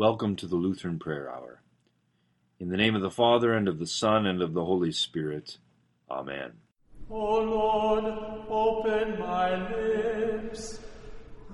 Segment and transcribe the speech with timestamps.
[0.00, 1.60] Welcome to the Lutheran Prayer Hour.
[2.58, 5.58] In the name of the Father, and of the Son, and of the Holy Spirit.
[6.10, 6.52] Amen.
[7.10, 8.04] O Lord,
[8.48, 10.80] open my lips,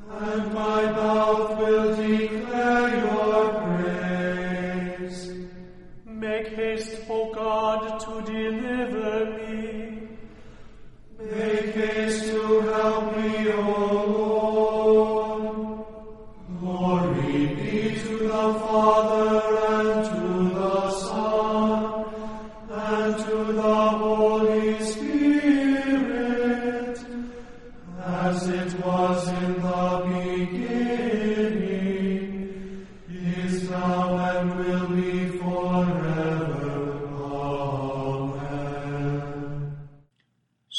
[0.09, 3.51] and my mouth will declare your
[3.83, 5.33] praise.
[6.05, 10.09] Make haste, O God, to deliver me.
[11.19, 12.36] Make haste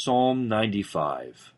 [0.00, 1.57] Psalm 95.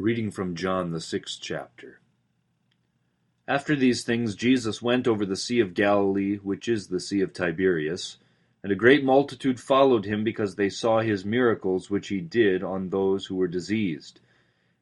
[0.00, 2.00] Reading from John, the sixth chapter.
[3.46, 7.32] After these things, Jesus went over the Sea of Galilee, which is the Sea of
[7.32, 8.16] Tiberias,
[8.62, 12.88] and a great multitude followed him because they saw his miracles which he did on
[12.88, 14.20] those who were diseased.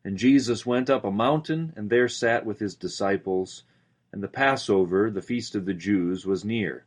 [0.04, 3.64] And Jesus went up a mountain, and there sat with his disciples,
[4.12, 6.84] and the Passover, the feast of the Jews, was near.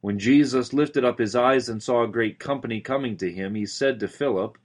[0.00, 3.66] When Jesus lifted up his eyes and saw a great company coming to him, he
[3.66, 4.58] said to Philip,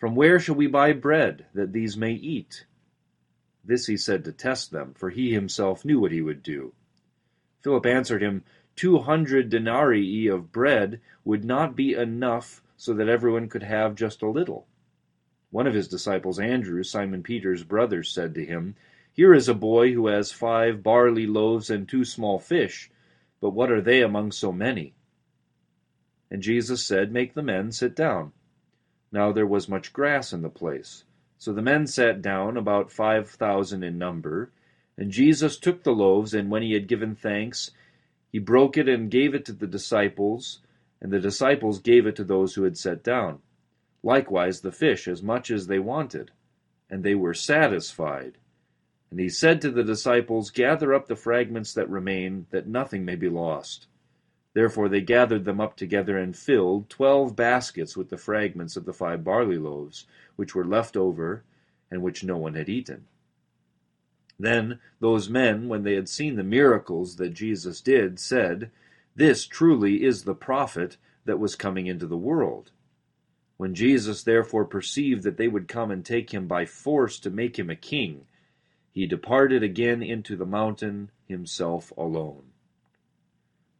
[0.00, 2.64] From where shall we buy bread, that these may eat?
[3.62, 6.72] This he said to test them, for he himself knew what he would do.
[7.60, 8.42] Philip answered him,
[8.74, 14.22] Two hundred denarii of bread would not be enough so that everyone could have just
[14.22, 14.66] a little.
[15.50, 18.76] One of his disciples, Andrew, Simon Peter's brother, said to him,
[19.12, 22.90] Here is a boy who has five barley loaves and two small fish,
[23.38, 24.94] but what are they among so many?
[26.30, 28.32] And Jesus said, Make the men sit down.
[29.12, 31.04] Now there was much grass in the place.
[31.38, 34.50] So the men sat down, about five thousand in number.
[34.96, 37.70] And Jesus took the loaves, and when he had given thanks,
[38.30, 40.60] he broke it and gave it to the disciples,
[41.00, 43.40] and the disciples gave it to those who had sat down.
[44.02, 46.30] Likewise the fish, as much as they wanted.
[46.90, 48.38] And they were satisfied.
[49.10, 53.16] And he said to the disciples, Gather up the fragments that remain, that nothing may
[53.16, 53.86] be lost.
[54.60, 58.92] Therefore they gathered them up together and filled twelve baskets with the fragments of the
[58.92, 60.04] five barley loaves,
[60.36, 61.44] which were left over,
[61.90, 63.06] and which no one had eaten.
[64.38, 68.70] Then those men, when they had seen the miracles that Jesus did, said,
[69.16, 72.70] This truly is the prophet that was coming into the world.
[73.56, 77.58] When Jesus therefore perceived that they would come and take him by force to make
[77.58, 78.26] him a king,
[78.92, 82.49] he departed again into the mountain himself alone.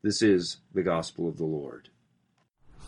[0.02, 1.90] This is the gospel of the Lord.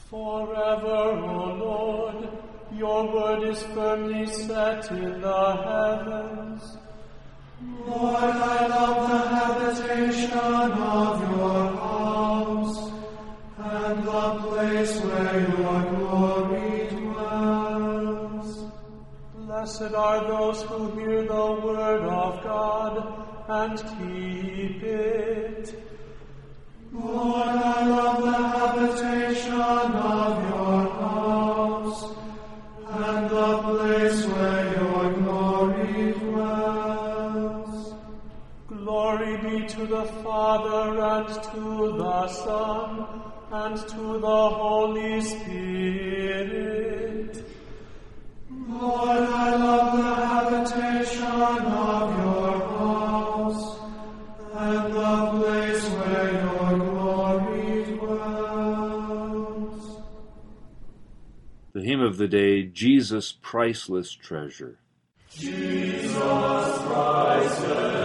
[0.08, 2.28] Forever, O Lord,
[2.72, 6.78] your word is firmly set in the heavens.
[7.86, 12.92] Lord, I love the habitation of your house,
[13.58, 18.72] and the place where your glory dwells.
[19.34, 25.91] Blessed are those who hear the word of God and keep it.
[46.02, 47.34] Spirit.
[48.68, 52.21] Lord, I love the habitation of your
[61.72, 64.76] The hymn of the day, Jesus Priceless Treasure.
[65.40, 68.01] In the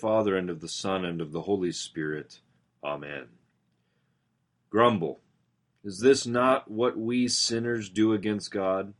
[0.00, 2.40] Father, and of the Son, and of the Holy Spirit.
[2.82, 3.26] Amen.
[4.70, 5.20] Grumble.
[5.84, 8.94] Is this not what we sinners do against God?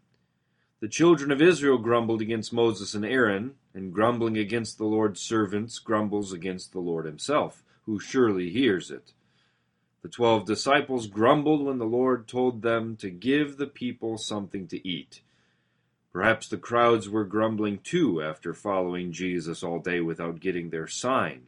[0.81, 5.79] The children of Israel grumbled against Moses and Aaron, and grumbling against the Lord's servants
[5.79, 9.13] grumbles against the Lord himself, who surely hears it.
[10.03, 14.87] The twelve disciples grumbled when the Lord told them to give the people something to
[14.89, 15.21] eat.
[16.13, 21.47] Perhaps the crowds were grumbling too after following Jesus all day without getting their sign,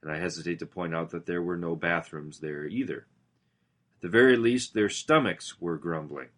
[0.00, 3.06] and I hesitate to point out that there were no bathrooms there either.
[3.96, 6.28] At the very least, their stomachs were grumbling.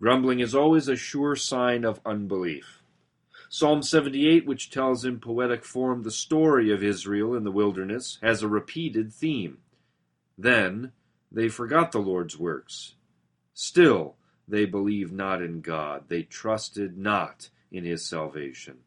[0.00, 2.82] Grumbling is always a sure sign of unbelief.
[3.48, 8.42] Psalm 78, which tells in poetic form the story of Israel in the wilderness, has
[8.42, 9.58] a repeated theme.
[10.38, 10.92] Then
[11.32, 12.94] they forgot the Lord's works.
[13.54, 14.16] Still
[14.50, 16.04] they believed not in God.
[16.08, 18.78] They trusted not in his salvation.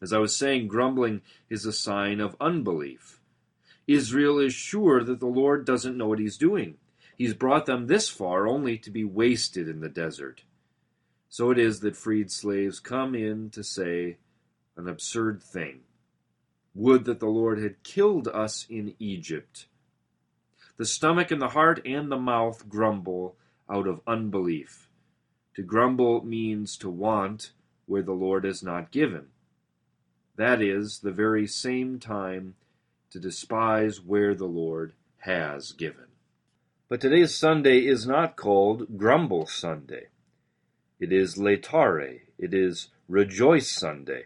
[0.00, 3.20] As I was saying, grumbling is a sign of unbelief.
[3.86, 6.76] Israel is sure that the Lord doesn't know what he's doing.
[7.16, 10.42] He's brought them this far only to be wasted in the desert.
[11.28, 14.18] So it is that freed slaves come in to say
[14.76, 15.80] an absurd thing.
[16.74, 19.66] Would that the Lord had killed us in Egypt.
[20.76, 23.36] The stomach and the heart and the mouth grumble
[23.70, 24.88] out of unbelief.
[25.54, 27.52] To grumble means to want
[27.86, 29.28] where the Lord has not given.
[30.36, 32.54] That is the very same time
[33.10, 36.06] to despise where the Lord has given.
[36.88, 40.08] But today's Sunday is not called Grumble Sunday.
[40.98, 42.22] It is Laetare.
[42.36, 44.24] It is Rejoice Sunday.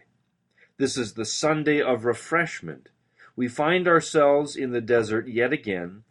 [0.77, 2.89] This is the Sunday of refreshment.
[3.35, 6.03] We find ourselves in the desert yet again,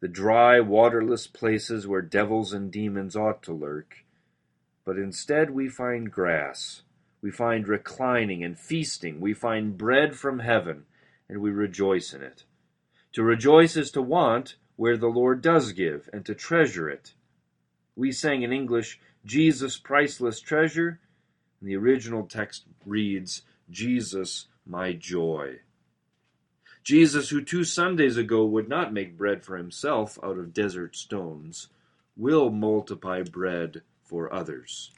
[0.00, 4.04] the dry, waterless places where devils and demons ought to lurk.
[4.84, 6.82] But instead we find grass.
[7.20, 9.20] We find reclining and feasting.
[9.20, 10.84] We find bread from heaven,
[11.28, 12.44] and we rejoice in it.
[13.14, 17.14] To rejoice is to want where the Lord does give, and to treasure it.
[17.96, 21.00] We sang in English, Jesus, priceless treasure,
[21.60, 25.58] and the original text reads, Jesus, my joy.
[26.88, 31.68] Jesus, who two Sundays ago would not make bread for himself out of desert stones,
[32.16, 34.90] will multiply bread for others.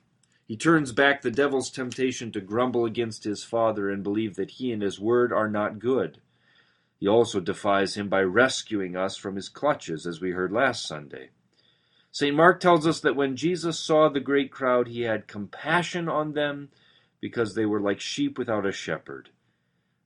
[0.47, 4.70] He turns back the devil's temptation to grumble against his Father and believe that he
[4.70, 6.20] and his word are not good.
[7.00, 11.30] He also defies him by rescuing us from his clutches, as we heard last Sunday.
[12.12, 12.37] St.
[12.37, 16.68] Mark tells us that when Jesus saw the great crowd, he had compassion on them
[17.20, 19.30] because they were like sheep without a shepherd.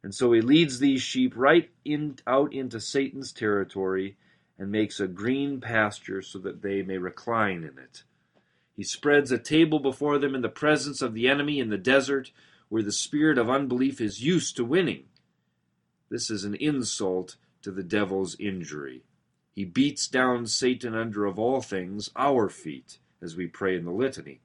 [0.04, 4.18] And so he leads these sheep right in, out into Satan's territory
[4.58, 8.02] and makes a green pasture so that they may recline in it.
[8.76, 12.32] He spreads a table before them in the presence of the enemy in the desert,
[12.68, 15.04] where the spirit of unbelief is used to winning.
[16.10, 19.04] This is an insult to the devil's injury.
[19.54, 23.90] He beats down Satan under, of all things, our feet, as we pray in the
[23.90, 24.42] litany.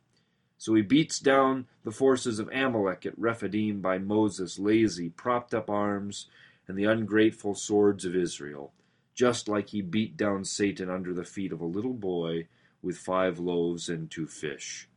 [0.60, 5.70] So he beats down the forces of Amalek at Rephidim by Moses' lazy, propped up
[5.70, 6.28] arms
[6.68, 8.74] and the ungrateful swords of Israel,
[9.16, 12.48] just like he beat down Satan under the feet of a little boy
[12.82, 14.88] with five loaves and two fish.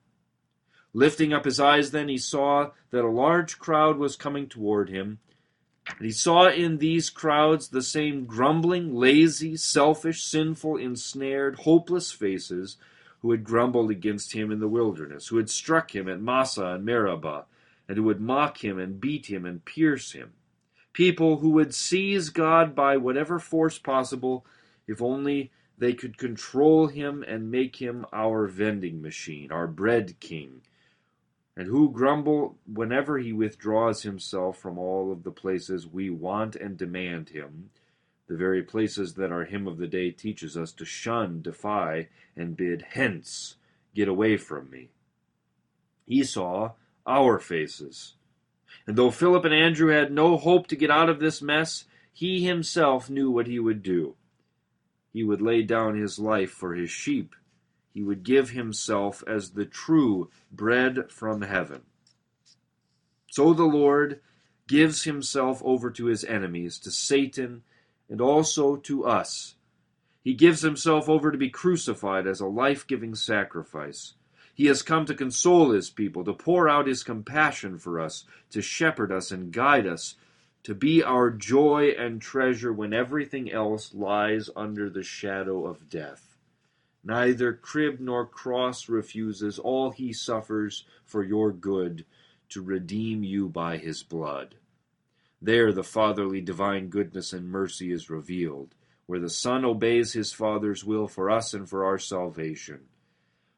[0.92, 5.20] Lifting up his eyes, then, he saw that a large crowd was coming toward him
[5.86, 12.76] and he saw in these crowds the same grumbling, lazy, selfish, sinful, ensnared, hopeless faces
[13.22, 16.84] who had grumbled against him in the wilderness, who had struck him at Massa and
[16.84, 17.46] Meribah,
[17.88, 20.32] and who would mock him and beat him and pierce him.
[20.92, 24.44] People who would seize God by whatever force possible
[24.86, 30.60] if only they could control him and make him our vending machine, our bread king,
[31.56, 36.76] and who grumble whenever he withdraws himself from all of the places we want and
[36.76, 37.70] demand him,
[38.28, 42.56] the very places that our hymn of the day teaches us to shun, defy, and
[42.56, 43.56] bid hence,
[43.94, 44.88] get away from me.
[46.06, 46.72] He saw
[47.06, 48.14] our faces.
[48.86, 52.44] And though Philip and Andrew had no hope to get out of this mess, he
[52.44, 54.14] himself knew what he would do.
[55.12, 57.34] He would lay down his life for his sheep
[57.92, 61.82] he would give himself as the true bread from heaven.
[63.30, 64.20] So the Lord
[64.66, 67.62] gives himself over to his enemies, to Satan,
[68.12, 69.54] and also to us.
[70.22, 74.12] He gives himself over to be crucified as a life giving sacrifice.
[74.54, 78.60] He has come to console his people, to pour out his compassion for us, to
[78.60, 80.16] shepherd us and guide us,
[80.64, 86.36] to be our joy and treasure when everything else lies under the shadow of death.
[87.02, 92.04] Neither crib nor cross refuses all he suffers for your good
[92.50, 94.56] to redeem you by his blood.
[95.44, 100.84] There the fatherly divine goodness and mercy is revealed, where the Son obeys his Father's
[100.84, 102.82] will for us and for our salvation.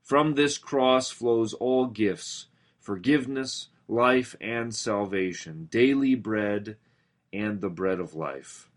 [0.02, 2.46] From this cross flows all gifts
[2.80, 6.78] forgiveness, life, and salvation, daily bread,
[7.34, 8.70] and the bread of life.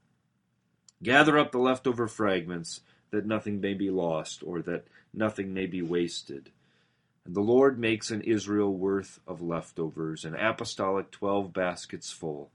[1.02, 5.82] Gather up the leftover fragments, that nothing may be lost, or that nothing may be
[5.82, 6.52] wasted.
[7.26, 12.52] And the Lord makes an Israel worth of leftovers, an apostolic twelve baskets full.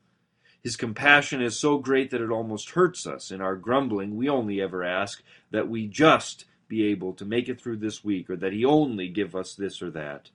[0.63, 3.33] His compassion is so great that it almost hurts us.
[3.33, 7.61] In our grumbling, we only ever ask that we just be able to make it
[7.61, 10.31] through this week, or that He only give us this or that.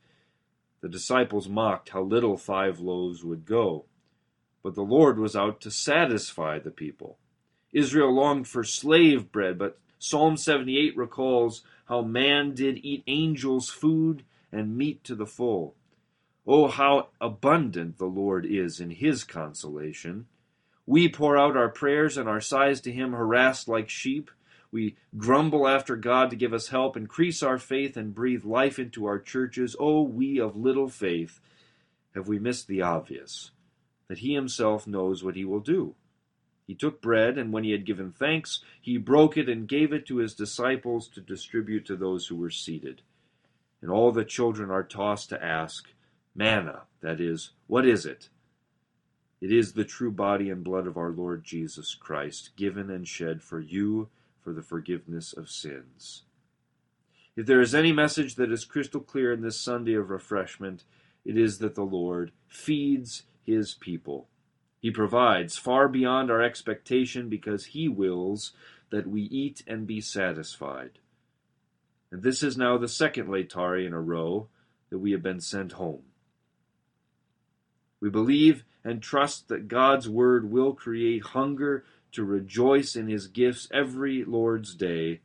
[0.81, 3.85] The disciples mocked how little five loaves would go.
[4.61, 7.17] But the Lord was out to satisfy the people.
[7.71, 14.23] Israel longed for slave bread, but Psalm 78 recalls how man did eat angels' food
[14.51, 15.75] and meat to the full.
[16.47, 20.27] Oh, how abundant the Lord is in his consolation.
[20.85, 24.31] We pour out our prayers and our sighs to him, harassed like sheep.
[24.71, 29.05] We grumble after God to give us help, increase our faith, and breathe life into
[29.05, 29.75] our churches.
[29.77, 31.41] Oh, we of little faith,
[32.15, 33.51] have we missed the obvious,
[34.07, 35.95] that he himself knows what he will do.
[36.65, 40.05] He took bread, and when he had given thanks, he broke it and gave it
[40.07, 43.01] to his disciples to distribute to those who were seated.
[43.81, 45.89] And all the children are tossed to ask,
[46.37, 48.29] Manna, that is, what is it?
[49.41, 53.41] It is the true body and blood of our Lord Jesus Christ, given and shed
[53.41, 54.07] for you
[54.41, 56.23] for the forgiveness of sins.
[57.35, 60.85] If there is any message that is crystal clear in this Sunday of refreshment,
[61.25, 64.27] it is that the Lord feeds his people.
[64.79, 68.51] He provides far beyond our expectation because He wills
[68.91, 70.99] that we eat and be satisfied.
[72.11, 74.47] And this is now the second Laetare in a row
[74.89, 76.03] that we have been sent home.
[77.99, 83.67] We believe and trust that God's Word will create hunger to rejoice in His gifts
[83.71, 85.19] every Lord's day,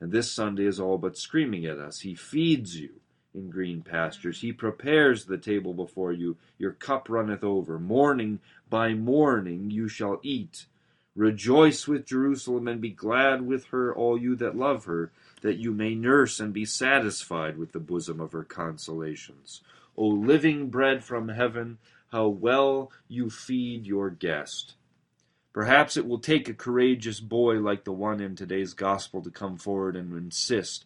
[0.00, 2.00] and this Sunday is all but screaming at us.
[2.00, 2.90] He feeds you
[3.34, 4.40] in green pastures.
[4.40, 6.36] He prepares the table before you.
[6.58, 7.78] Your cup runneth over.
[7.78, 10.66] Morning by morning you shall eat.
[11.14, 15.72] Rejoice with Jerusalem and be glad with her, all you that love her, that you
[15.72, 19.62] may nurse and be satisfied with the bosom of her consolations.
[19.96, 21.78] O living bread from heaven,
[22.12, 24.74] how well you feed your guest.
[25.52, 29.56] Perhaps it will take a courageous boy like the one in today's gospel to come
[29.56, 30.84] forward and insist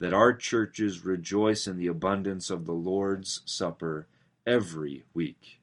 [0.00, 4.06] that our churches rejoice in the abundance of the Lord's Supper
[4.46, 5.60] every week.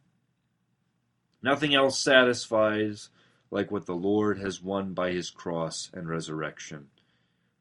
[1.41, 3.09] Nothing else satisfies
[3.51, 6.87] like what the Lord has won by his cross and resurrection.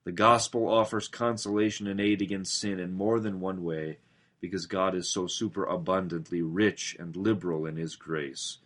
[0.04, 3.98] The gospel offers consolation and aid against sin in more than one way
[4.44, 8.58] because God is so superabundantly rich and liberal in his grace.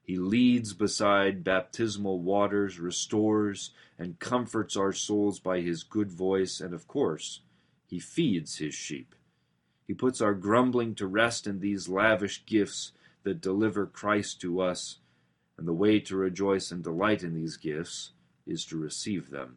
[0.00, 6.72] He leads beside baptismal waters, restores and comforts our souls by his good voice, and
[6.72, 7.40] of course,
[7.88, 9.16] he feeds his sheep.
[9.88, 12.92] He puts our grumbling to rest in these lavish gifts
[13.24, 14.98] that deliver Christ to us,
[15.58, 18.12] and the way to rejoice and delight in these gifts
[18.46, 19.56] is to receive them.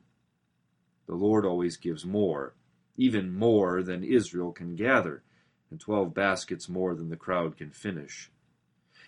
[1.06, 2.56] The Lord always gives more,
[2.96, 5.22] even more than Israel can gather,
[5.70, 8.32] and twelve baskets more than the crowd can finish.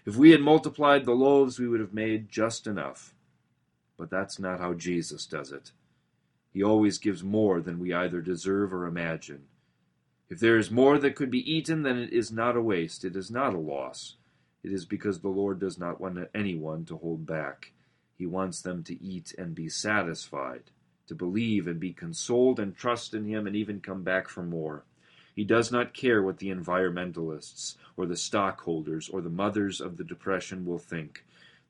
[0.06, 3.14] If we had multiplied the loaves, we would have made just enough.
[3.98, 5.72] But that's not how Jesus does it.
[6.54, 9.44] He always gives more than we either deserve or imagine.
[10.30, 13.16] If there is more that could be eaten, then it is not a waste, it
[13.16, 14.16] is not a loss.
[14.64, 17.72] It is because the Lord does not want anyone to hold back.
[18.18, 20.64] He wants them to eat and be satisfied,
[21.08, 24.84] to believe and be consoled and trust in Him and even come back for more.
[25.40, 30.04] He does not care what the environmentalists or the stockholders or the mothers of the
[30.04, 31.24] Depression will think.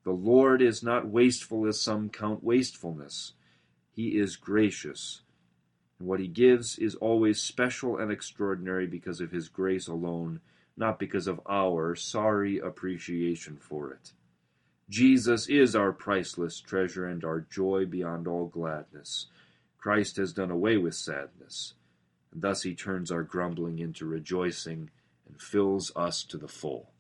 [0.04, 3.34] The Lord is not wasteful as some count wastefulness.
[3.92, 5.22] He is gracious.
[6.00, 10.42] And what he gives is always special and extraordinary because of his grace alone,
[10.76, 14.14] not because of our sorry appreciation for it.
[14.90, 19.28] Jesus is our priceless treasure and our joy beyond all gladness.
[19.78, 21.76] Christ has done away with sadness,
[22.34, 24.90] thus he turns our grumbling into rejoicing
[25.28, 26.92] and fills us to the full.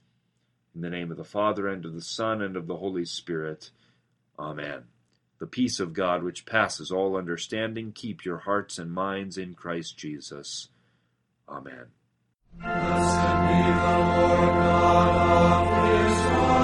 [0.76, 3.72] In the name of the Father, and of the Son, and of the Holy Spirit.
[4.38, 4.84] Amen.
[5.40, 9.98] The peace of God, which passes all understanding, keep your hearts and minds in Christ
[9.98, 10.68] Jesus.
[11.48, 11.86] Amen.
[12.58, 15.08] Blessed be the Lord God
[15.50, 16.60] of Israel,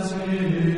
[0.00, 0.69] Blessed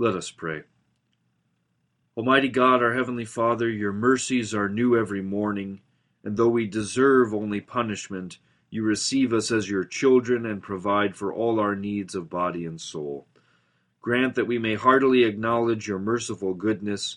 [0.00, 0.62] Let us pray.
[2.16, 5.80] Almighty God, our Heavenly Father, your mercies are new every morning,
[6.22, 8.38] and though we deserve only punishment,
[8.70, 12.80] you receive us as your children and provide for all our needs of body and
[12.80, 13.26] soul.
[14.00, 17.16] Grant that we may heartily acknowledge your merciful goodness,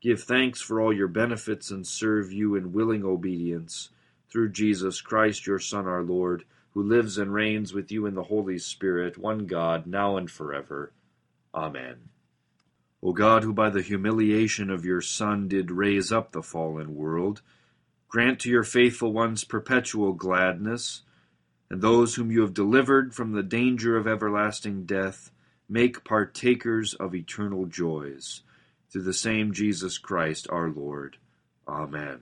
[0.00, 3.90] give thanks for all your benefits, and serve you in willing obedience.
[4.30, 8.22] Through Jesus Christ, your Son, our Lord, who lives and reigns with you in the
[8.22, 10.92] Holy Spirit, one God, now and forever.
[11.52, 12.11] Amen.
[13.02, 17.42] O God, who by the humiliation of your Son did raise up the fallen world,
[18.08, 21.02] grant to your faithful ones perpetual gladness,
[21.68, 25.30] and those whom you have delivered from the danger of everlasting death,
[25.68, 28.42] make partakers of eternal joys.
[28.90, 31.16] Through the same Jesus Christ our Lord.
[31.66, 32.20] Amen.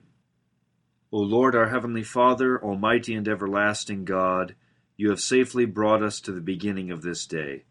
[1.12, 4.54] O Lord, our heavenly Father, almighty and everlasting God,
[4.96, 7.64] you have safely brought us to the beginning of this day.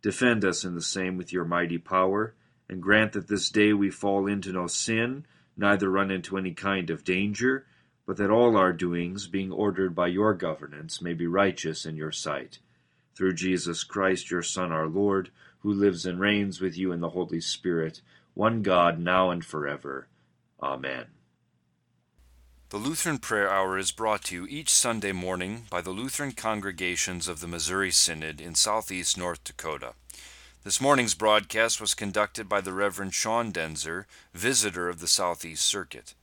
[0.00, 2.34] Defend us in the same with your mighty power,
[2.68, 5.24] and grant that this day we fall into no sin,
[5.56, 7.66] neither run into any kind of danger,
[8.06, 12.12] but that all our doings, being ordered by your governance, may be righteous in your
[12.12, 12.58] sight.
[13.16, 17.10] Through Jesus Christ, your Son, our Lord, who lives and reigns with you in the
[17.10, 18.00] Holy Spirit,
[18.34, 20.06] one God, now and forever.
[20.62, 21.06] Amen.
[22.68, 27.28] The Lutheran Prayer Hour is brought to you each Sunday morning by the Lutheran congregations
[27.28, 29.94] of the Missouri Synod in southeast North Dakota.
[30.66, 36.14] This morning's broadcast was conducted by the Reverend Sean Denzer, visitor of the Southeast Circuit.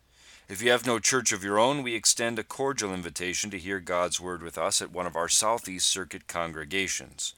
[0.50, 3.80] If you have no church of your own, we extend a cordial invitation to hear
[3.80, 7.36] God's Word with us at one of our Southeast Circuit congregations.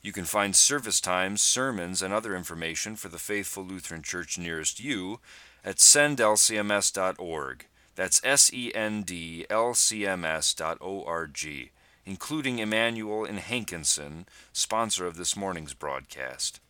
[0.00, 4.80] You can find service times, sermons, and other information for the faithful Lutheran Church nearest
[4.80, 5.20] you
[5.62, 7.66] at sendlcms.org.
[7.96, 11.70] That's S E N D L C M S dot O R G,
[12.06, 16.60] including Emmanuel and Hankinson, sponsor of this morning's broadcast.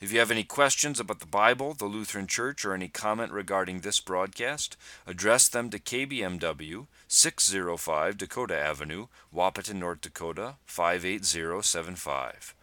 [0.00, 3.80] If you have any questions about the Bible, the Lutheran Church, or any comment regarding
[3.80, 12.54] this broadcast, address them to KBMW, 605 Dakota Avenue, Wahpeton, North Dakota, 58075.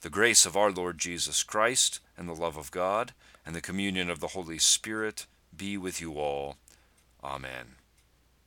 [0.00, 3.12] The grace of our Lord Jesus Christ, and the love of God,
[3.44, 6.56] and the communion of the Holy Spirit be with you all.
[7.22, 7.81] Amen.